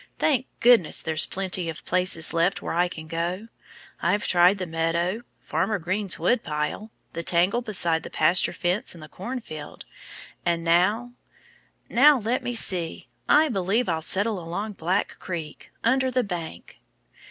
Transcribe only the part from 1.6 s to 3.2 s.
of places left where I can